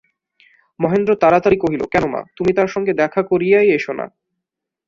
[0.79, 4.05] মহেন্দ্র তাড়াতাড়ি কহিল, কেন মা, তুমি তাঁর সঙ্গে দেখা করিয়াই এসো-না।